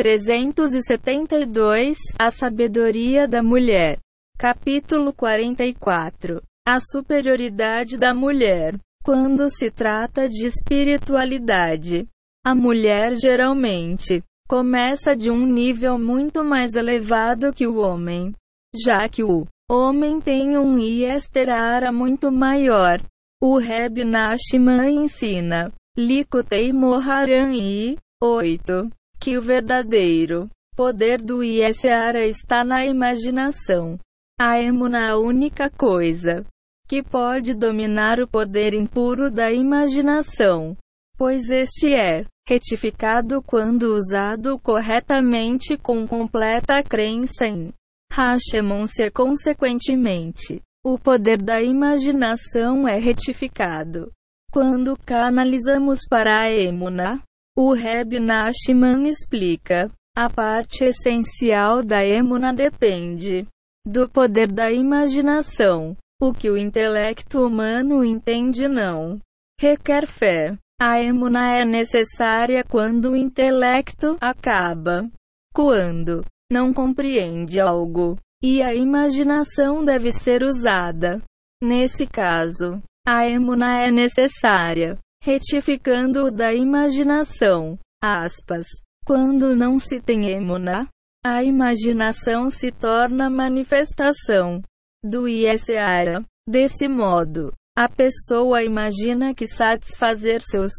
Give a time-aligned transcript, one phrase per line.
[0.00, 3.98] 372 A sabedoria da mulher.
[4.38, 8.78] Capítulo 44 A superioridade da mulher.
[9.04, 12.08] Quando se trata de espiritualidade,
[12.42, 18.32] a mulher geralmente começa de um nível muito mais elevado que o homem,
[18.74, 23.02] já que o homem tem um Yesterara muito maior.
[23.38, 28.88] O Reb Nashman ensina, Likutei Moharan I, 8,
[29.20, 33.98] que o verdadeiro poder do Yesterara está na imaginação.
[34.40, 36.46] A emuna é a única coisa
[36.88, 40.76] que pode dominar o poder impuro da imaginação,
[41.18, 47.72] pois este é retificado quando usado corretamente com completa crença em
[48.10, 50.60] Hashemon-se consequentemente.
[50.84, 54.10] O poder da imaginação é retificado.
[54.50, 57.22] Quando canalizamos para a Emuna,
[57.62, 63.46] o Reb Nashman explica, a parte essencial da Emuna depende
[63.86, 65.94] do poder da imaginação.
[66.18, 69.20] O que o intelecto humano entende não
[69.60, 70.56] requer fé.
[70.80, 75.06] A emuna é necessária quando o intelecto acaba.
[75.54, 81.20] Quando não compreende algo, e a imaginação deve ser usada.
[81.62, 87.78] Nesse caso, a emuna é necessária, retificando o da imaginação.
[88.02, 88.66] Aspas.
[89.04, 90.88] Quando não se tem emuna,
[91.24, 94.62] a imaginação se torna manifestação
[95.04, 96.24] do Iesseara.
[96.48, 100.72] Desse modo, a pessoa imagina que satisfazer seus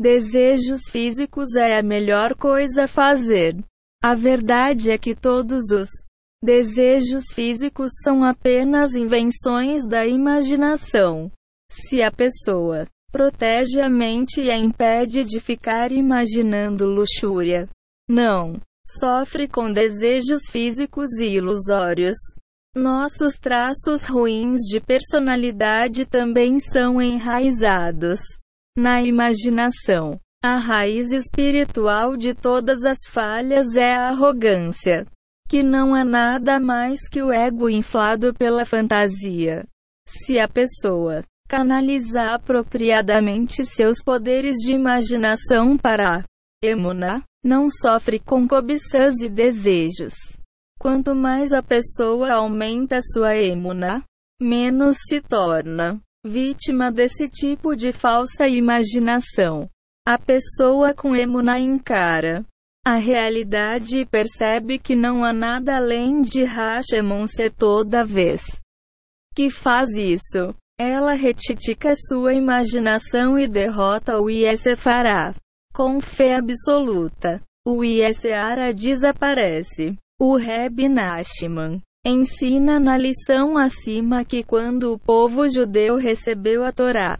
[0.00, 3.56] desejos físicos é a melhor coisa a fazer.
[4.02, 5.88] A verdade é que todos os
[6.42, 11.30] desejos físicos são apenas invenções da imaginação.
[11.70, 17.68] Se a pessoa protege a mente e a impede de ficar imaginando luxúria,
[18.08, 22.16] não sofre com desejos físicos e ilusórios.
[22.74, 28.20] Nossos traços ruins de personalidade também são enraizados
[28.76, 30.18] na imaginação.
[30.42, 35.06] A raiz espiritual de todas as falhas é a arrogância,
[35.48, 39.64] que não é nada mais que o ego inflado pela fantasia.
[40.08, 46.24] Se a pessoa canalizar apropriadamente seus poderes de imaginação para a
[46.62, 50.14] emuna, não sofre com cobiças e desejos.
[50.78, 54.02] Quanto mais a pessoa aumenta sua emuna,
[54.40, 59.68] menos se torna vítima desse tipo de falsa imaginação.
[60.06, 62.44] A pessoa com emuna encara
[62.84, 68.60] a realidade e percebe que não há nada além de Hashemon se toda vez
[69.34, 70.54] que faz isso.
[70.84, 75.32] Ela retitica sua imaginação e derrota o Iesefará.
[75.72, 79.96] Com fé absoluta, o Ieseara desaparece.
[80.20, 87.16] O Reb Nachman ensina na lição acima que quando o povo judeu recebeu a Torá,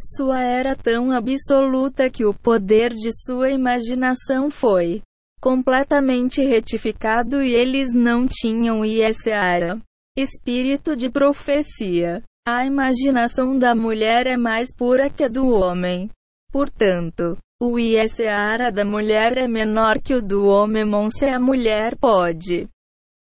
[0.00, 5.02] sua era tão absoluta que o poder de sua imaginação foi
[5.42, 9.78] completamente retificado e eles não tinham Iesara,
[10.16, 12.22] espírito de profecia.
[12.50, 16.08] A imaginação da mulher é mais pura que a do homem.
[16.50, 22.66] Portanto, o ISARA da mulher é menor que o do homem, se a mulher pode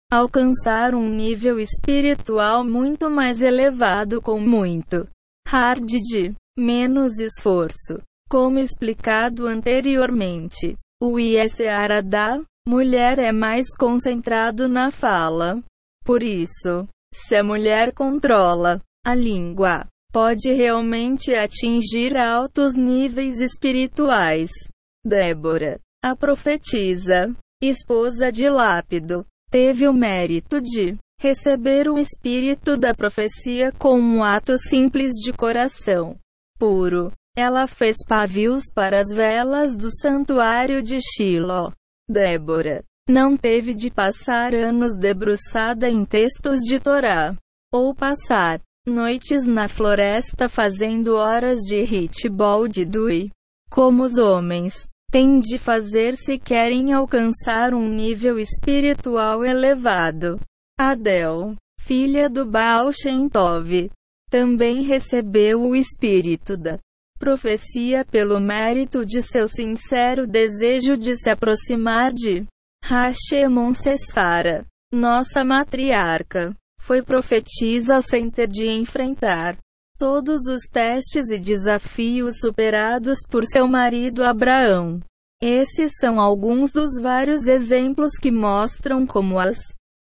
[0.08, 5.08] alcançar um nível espiritual muito mais elevado com muito
[5.48, 8.00] hard de menos esforço.
[8.30, 15.60] Como explicado anteriormente, o ISARA da mulher é mais concentrado na fala.
[16.04, 24.50] Por isso, se a mulher controla a língua, pode realmente atingir altos níveis espirituais.
[25.02, 33.72] Débora, a profetisa, esposa de Lápido, teve o mérito de receber o espírito da profecia
[33.72, 36.14] com um ato simples de coração
[36.58, 37.10] puro.
[37.34, 41.72] Ela fez pavios para as velas do santuário de Shiloh.
[42.06, 47.34] Débora não teve de passar anos debruçada em textos de Torá,
[47.72, 53.30] ou passar noites na floresta fazendo horas de hitball de Dui.
[53.70, 60.40] Como os homens têm de fazer se querem alcançar um nível espiritual elevado.
[60.78, 63.90] Adel, filha do Baal Shem Tov,
[64.30, 66.78] também recebeu o espírito da
[67.18, 72.46] profecia pelo mérito de seu sincero desejo de se aproximar de
[72.84, 76.54] Hashemon Sessara, nossa matriarca
[76.88, 79.58] foi profetisa sem ter de enfrentar
[79.98, 84.98] todos os testes e desafios superados por seu marido Abraão.
[85.38, 89.58] Esses são alguns dos vários exemplos que mostram como as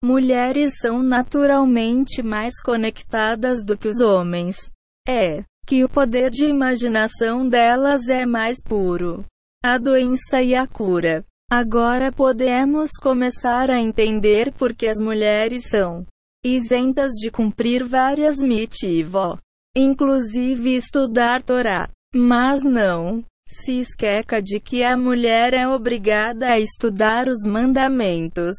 [0.03, 4.69] mulheres são naturalmente mais conectadas do que os homens.
[5.09, 9.25] É que o poder de imaginação delas é mais puro.
[9.63, 11.25] A doença e a cura.
[11.49, 16.05] Agora podemos começar a entender por que as mulheres são
[16.55, 19.37] isentas de cumprir várias mitivó,
[19.75, 21.89] inclusive estudar Torá.
[22.15, 28.55] Mas não se esqueça de que a mulher é obrigada a estudar os mandamentos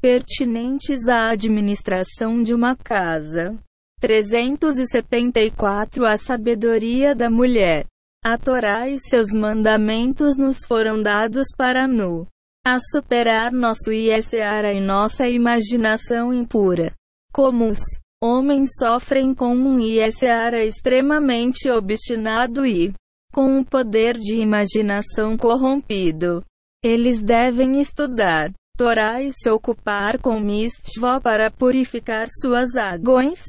[0.00, 3.58] pertinentes à administração de uma casa.
[4.00, 7.84] 374 A sabedoria da mulher.
[8.24, 12.26] A Torá e seus mandamentos nos foram dados para nu.
[12.64, 16.92] A superar nosso ISR e nossa imaginação impura.
[17.32, 17.80] Como os
[18.22, 22.92] homens sofrem com um ISR extremamente obstinado e
[23.32, 26.44] com um poder de imaginação corrompido.
[26.82, 33.42] Eles devem estudar Torá e se ocupar com mitzvah para purificar suas águas.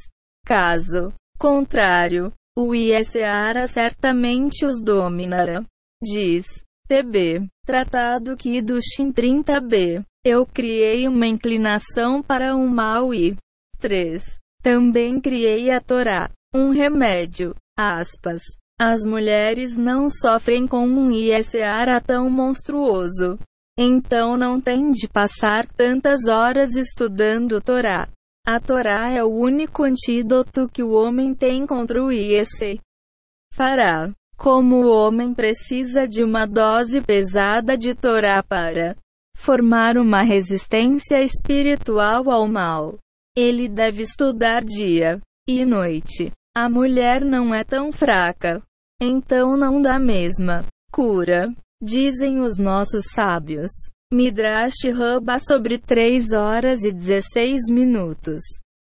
[0.46, 5.64] Caso contrário, o ISARA certamente os dominará.
[6.04, 7.48] Diz TB.
[7.66, 10.04] Tratado Kiddushin 30b.
[10.26, 13.38] Eu criei uma inclinação para o mal e
[13.80, 14.38] 3.
[14.62, 17.56] Também criei a Torá, um remédio.
[17.80, 18.42] Aspas.
[18.78, 23.40] As mulheres não sofrem com um ISARA tão monstruoso.
[23.80, 28.10] Então não tem de passar tantas horas estudando Torá.
[28.46, 32.82] A Torá é o único antídoto que o homem tem contra o IEC.
[33.54, 34.12] Fará.
[34.42, 38.96] Como o homem precisa de uma dose pesada de Torá para
[39.38, 42.98] formar uma resistência espiritual ao mal,
[43.38, 46.32] ele deve estudar dia e noite.
[46.58, 48.64] A mulher não é tão fraca,
[49.00, 53.70] então não dá mesma cura, dizem os nossos sábios.
[54.12, 58.42] Midrash Rabba sobre 3 horas e 16 minutos.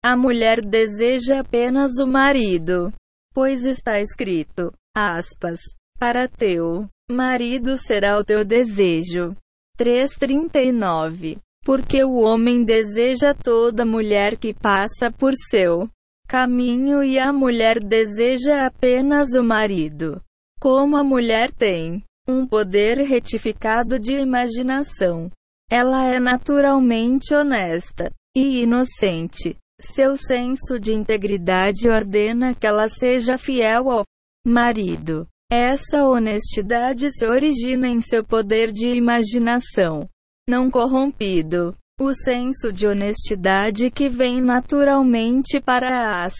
[0.05, 2.93] A mulher deseja apenas o marido,
[3.33, 5.61] pois está escrito, aspas,
[5.99, 9.37] para teu marido será o teu desejo.
[9.77, 11.39] 3:39.
[11.63, 15.89] Porque o homem deseja toda mulher que passa por seu
[16.27, 20.23] caminho e a mulher deseja apenas o marido.
[20.61, 25.31] Como a mulher tem um poder retificado de imaginação.
[25.71, 29.57] Ela é naturalmente honesta e inocente.
[29.81, 34.05] Seu senso de integridade ordena que ela seja fiel ao
[34.47, 35.27] marido.
[35.51, 40.09] Essa honestidade se origina em seu poder de imaginação,
[40.49, 41.77] não corrompido.
[42.01, 46.35] O senso de honestidade que vem naturalmente para as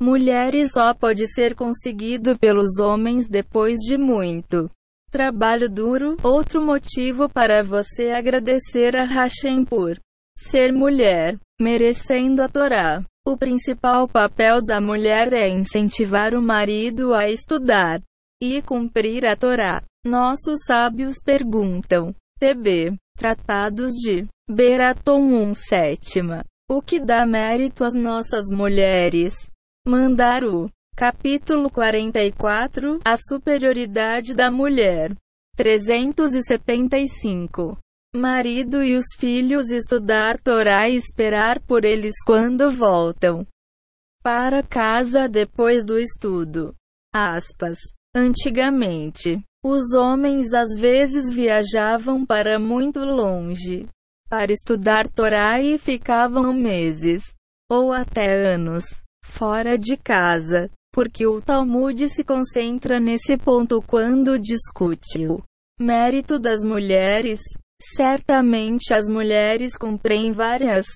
[0.00, 4.70] mulheres só pode ser conseguido pelos homens depois de muito
[5.10, 9.98] Trabalho duro, outro motivo para você agradecer a Hashem por
[10.36, 13.02] ser mulher, merecendo a Torá.
[13.30, 18.00] O principal papel da mulher é incentivar o marido a estudar
[18.42, 19.82] e cumprir a Torá.
[20.02, 22.14] Nossos sábios perguntam.
[22.40, 22.96] TB.
[23.18, 26.42] Tratados de Beraton 1 sétima.
[26.70, 29.34] O que dá mérito às nossas mulheres?
[29.86, 30.70] Mandaru.
[30.96, 35.14] Capítulo 44 A superioridade da mulher.
[35.54, 37.76] 375.
[38.14, 43.46] Marido e os filhos estudar Torá e esperar por eles quando voltam
[44.22, 46.74] para casa depois do estudo.
[47.14, 47.78] Aspas.
[48.14, 53.86] Antigamente, os homens às vezes viajavam para muito longe
[54.28, 57.22] para estudar Torá e ficavam meses
[57.70, 58.84] ou até anos
[59.24, 65.42] fora de casa porque o Talmud se concentra nesse ponto quando discute o
[65.78, 67.40] mérito das mulheres.
[67.80, 70.86] Certamente as mulheres cumprem várias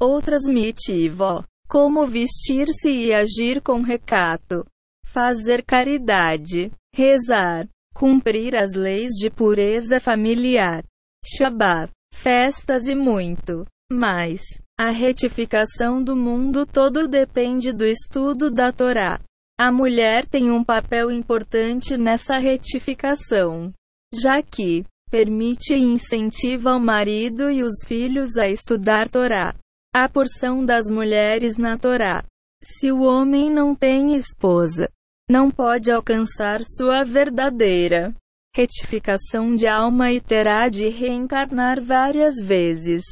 [0.00, 4.64] outras mitivó, como vestir-se e agir com recato,
[5.04, 10.84] fazer caridade, rezar, cumprir as leis de pureza familiar,
[11.26, 14.40] Shabbat, festas e muito mais.
[14.78, 19.20] A retificação do mundo todo depende do estudo da Torá.
[19.58, 23.72] A mulher tem um papel importante nessa retificação,
[24.14, 29.54] já que permite e incentiva o marido e os filhos a estudar Torá.
[29.94, 32.24] A porção das mulheres na Torá.
[32.62, 34.90] Se o homem não tem esposa,
[35.30, 38.14] não pode alcançar sua verdadeira
[38.54, 43.02] retificação de alma e terá de reencarnar várias vezes.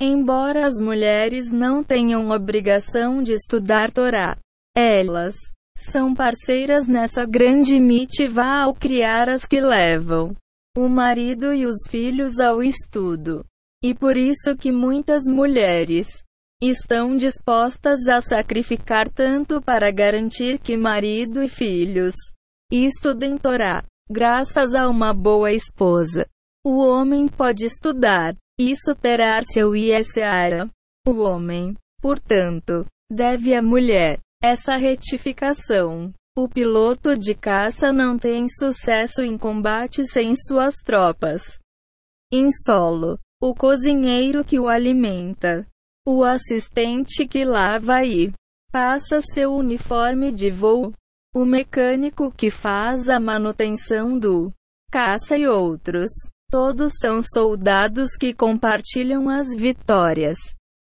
[0.00, 4.36] Embora as mulheres não tenham obrigação de estudar Torá,
[4.76, 5.34] elas
[5.76, 10.36] são parceiras nessa grande mitiva ao criar as que levam
[10.76, 13.44] o marido e os filhos ao estudo.
[13.84, 16.22] E por isso que muitas mulheres
[16.62, 22.14] estão dispostas a sacrificar tanto para garantir que marido e filhos
[22.70, 23.84] estudem Torá.
[24.08, 26.26] Graças a uma boa esposa,
[26.64, 30.70] o homem pode estudar e superar seu ISARA.
[31.06, 36.12] O homem, portanto, deve à mulher essa retificação.
[36.34, 41.58] O piloto de caça não tem sucesso em combate sem suas tropas.
[42.32, 45.66] Em solo, o cozinheiro que o alimenta,
[46.08, 48.32] o assistente que lava e
[48.72, 50.94] passa seu uniforme de voo,
[51.34, 54.50] o mecânico que faz a manutenção do
[54.90, 56.08] caça e outros.
[56.50, 60.38] Todos são soldados que compartilham as vitórias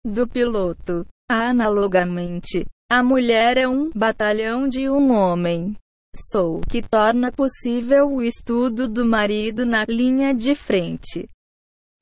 [0.03, 1.05] do piloto.
[1.29, 5.75] Analogamente, a mulher é um batalhão de um homem.
[6.31, 11.27] Sou que torna possível o estudo do marido na linha de frente.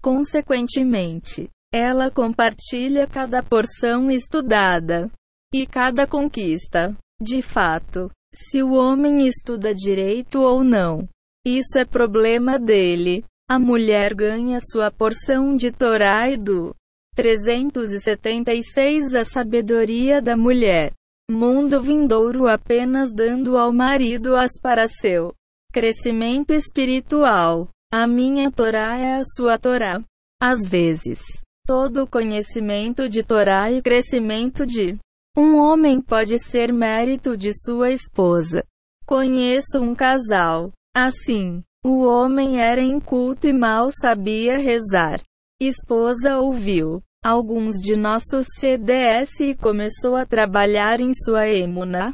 [0.01, 5.09] Consequentemente, ela compartilha cada porção estudada
[5.53, 6.95] e cada conquista.
[7.19, 11.07] De fato, se o homem estuda direito ou não,
[11.45, 13.23] isso é problema dele.
[13.49, 16.75] A mulher ganha sua porção de Torá e do
[17.15, 20.93] 376 A sabedoria da mulher.
[21.29, 25.33] Mundo vindouro apenas dando ao marido as para seu
[25.71, 27.69] crescimento espiritual.
[27.91, 30.03] A minha Torá é a sua Torá.
[30.41, 31.21] Às vezes,
[31.65, 34.97] todo conhecimento de Torá e crescimento de
[35.37, 38.63] um homem pode ser mérito de sua esposa.
[39.05, 40.71] Conheço um casal.
[40.95, 45.21] Assim, o homem era inculto e mal sabia rezar.
[45.67, 52.13] Esposa ouviu alguns de nossos CDS e começou a trabalhar em sua emuna.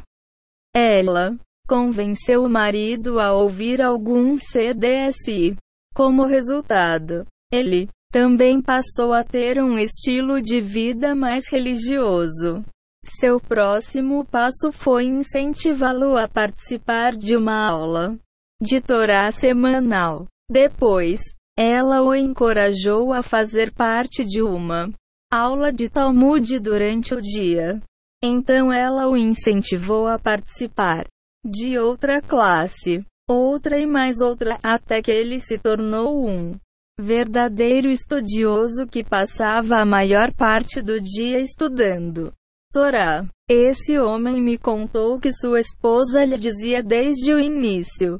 [0.74, 1.36] Ela
[1.68, 5.56] convenceu o marido a ouvir alguns CDS
[5.94, 12.64] como resultado, ele também passou a ter um estilo de vida mais religioso.
[13.04, 18.16] Seu próximo passo foi incentivá-lo a participar de uma aula
[18.62, 20.26] de Torá semanal.
[20.50, 21.20] Depois,
[21.62, 24.90] ela o encorajou a fazer parte de uma
[25.30, 27.78] aula de Talmud durante o dia.
[28.24, 31.04] Então ela o incentivou a participar
[31.44, 36.56] de outra classe, outra e mais outra, até que ele se tornou um
[36.98, 42.32] verdadeiro estudioso que passava a maior parte do dia estudando
[42.72, 43.26] Torá.
[43.50, 48.18] Esse homem me contou que sua esposa lhe dizia desde o início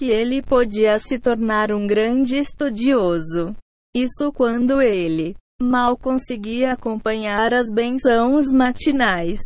[0.00, 3.54] que ele podia se tornar um grande estudioso.
[3.94, 9.38] Isso quando ele mal conseguia acompanhar as bençãos matinais.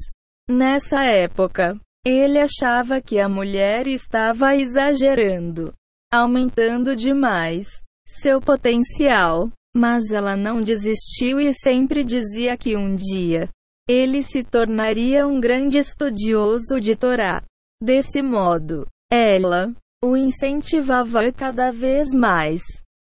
[0.48, 5.72] Nessa época, ele achava que a mulher estava exagerando,
[6.12, 7.66] aumentando demais
[8.06, 13.48] seu potencial, mas ela não desistiu e sempre dizia que um dia
[13.88, 17.42] ele se tornaria um grande estudioso de Torá.
[17.82, 22.60] Desse modo, ela o incentivava cada vez mais.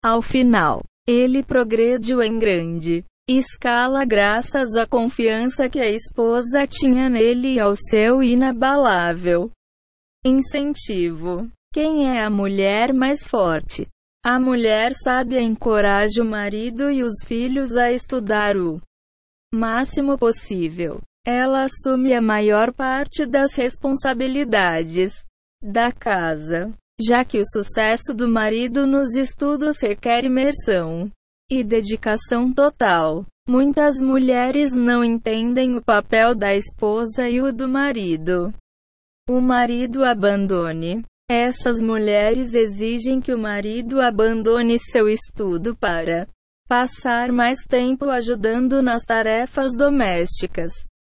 [0.03, 7.55] Ao final, ele progrediu em grande escala graças à confiança que a esposa tinha nele
[7.55, 9.51] e ao seu inabalável
[10.25, 11.47] incentivo.
[11.71, 13.87] Quem é a mulher mais forte?
[14.25, 18.81] A mulher sábia encoraja o marido e os filhos a estudar o
[19.53, 20.99] máximo possível.
[21.23, 25.23] Ela assume a maior parte das responsabilidades
[25.61, 31.11] da casa, já que o sucesso do marido nos estudos requer imersão
[31.49, 33.25] e dedicação total.
[33.47, 38.53] Muitas mulheres não entendem o papel da esposa e o do marido.
[39.27, 41.03] O marido abandone.
[41.29, 46.27] Essas mulheres exigem que o marido abandone seu estudo para
[46.67, 50.71] passar mais tempo ajudando nas tarefas domésticas.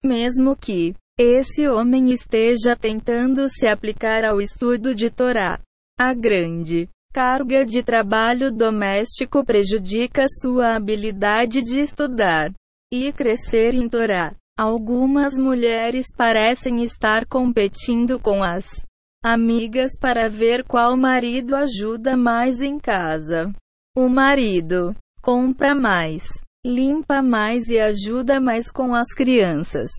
[0.04, 5.60] Mesmo que esse homem esteja tentando se aplicar ao estudo de Torá.
[6.00, 12.54] A grande carga de trabalho doméstico prejudica sua habilidade de estudar
[12.90, 14.34] e crescer em Torá.
[14.58, 18.86] Algumas mulheres parecem estar competindo com as
[19.22, 23.52] amigas para ver qual marido ajuda mais em casa.
[23.94, 26.24] O marido compra mais,
[26.66, 29.90] limpa mais e ajuda mais com as crianças.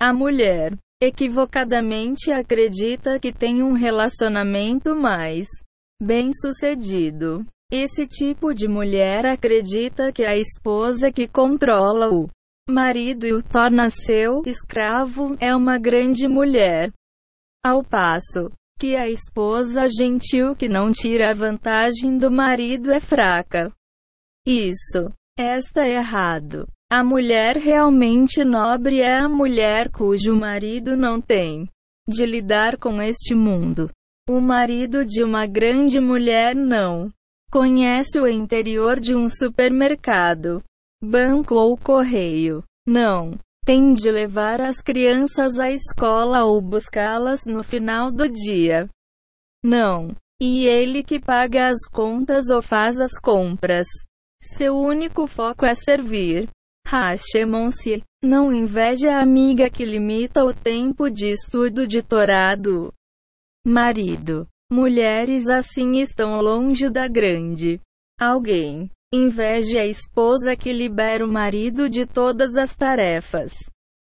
[0.00, 5.48] A mulher, equivocadamente acredita que tem um relacionamento mais
[6.00, 7.44] bem-sucedido.
[7.68, 12.28] Esse tipo de mulher acredita que a esposa que controla o
[12.70, 16.92] marido e o torna seu escravo é uma grande mulher.
[17.64, 23.72] Ao passo que a esposa gentil que não tira vantagem do marido é fraca.
[24.46, 25.12] Isso.
[25.36, 26.68] Está errado.
[26.90, 31.68] A mulher realmente nobre é a mulher cujo marido não tem
[32.08, 33.90] de lidar com este mundo.
[34.26, 37.12] O marido de uma grande mulher não
[37.50, 40.62] conhece o interior de um supermercado,
[41.02, 42.64] banco ou correio.
[42.86, 48.88] Não tem de levar as crianças à escola ou buscá-las no final do dia.
[49.62, 50.16] Não.
[50.40, 53.86] E ele que paga as contas ou faz as compras.
[54.42, 56.48] Seu único foco é servir.
[56.90, 58.02] Hashemon-se.
[58.24, 62.90] Não inveja a amiga que limita o tempo de estudo de Torado.
[63.66, 64.46] Marido.
[64.72, 67.78] Mulheres assim estão longe da grande.
[68.18, 68.90] Alguém.
[69.12, 73.52] Inveje a esposa que libera o marido de todas as tarefas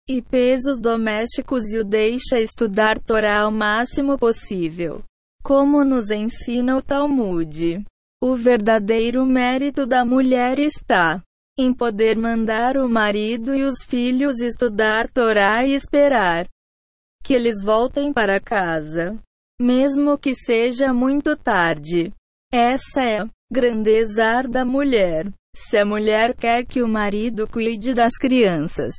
[0.07, 5.03] e pesos domésticos e o deixa estudar Torá ao máximo possível.
[5.43, 7.83] Como nos ensina o Talmud.
[8.23, 11.21] O verdadeiro mérito da mulher está
[11.57, 16.47] em poder mandar o marido e os filhos estudar Torá e esperar
[17.23, 19.17] que eles voltem para casa,
[19.59, 22.13] mesmo que seja muito tarde.
[22.53, 25.31] Essa é Grandezar da mulher.
[25.55, 28.93] Se a mulher quer que o marido cuide das crianças,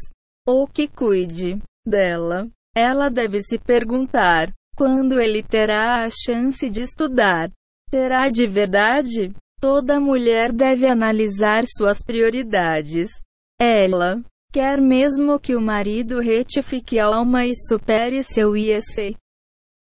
[0.46, 7.50] ou que cuide dela, ela deve se perguntar: quando ele terá a chance de estudar?
[7.90, 9.32] Terá de verdade?
[9.60, 13.10] Toda mulher deve analisar suas prioridades.
[13.60, 14.22] Ela
[14.52, 19.16] quer mesmo que o marido retifique a alma e supere seu IEC.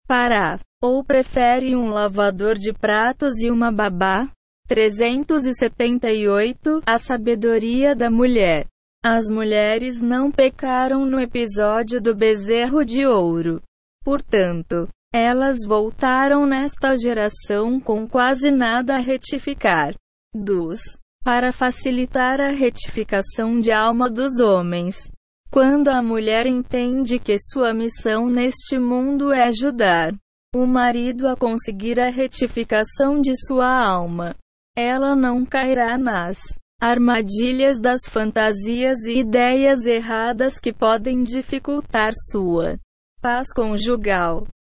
[0.08, 0.60] Para.
[0.82, 4.30] Ou prefere um lavador de pratos e uma babá?
[4.68, 8.68] 378 A sabedoria da mulher.
[9.04, 13.62] As mulheres não pecaram no episódio do bezerro de ouro.
[14.04, 14.88] Portanto,
[15.18, 19.96] elas voltaram nesta geração com quase nada a retificar.
[20.36, 20.82] Dos.
[21.24, 25.10] Para facilitar a retificação de alma dos homens.
[25.50, 30.14] Quando a mulher entende que sua missão neste mundo é ajudar
[30.54, 34.36] o marido a conseguir a retificação de sua alma,
[34.76, 36.40] ela não cairá nas
[36.82, 42.78] armadilhas das fantasias e ideias erradas que podem dificultar sua
[43.22, 44.46] paz conjugal.